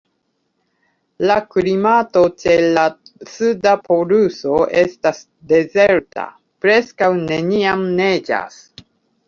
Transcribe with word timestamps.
La 1.31 1.35
klimato 1.55 2.23
ĉe 2.43 2.55
la 2.77 2.85
Suda 3.35 3.75
poluso 3.89 4.57
estas 4.85 5.21
dezerta: 5.55 6.27
preskaŭ 6.67 7.15
neniam 7.31 7.89
neĝas. 8.05 8.61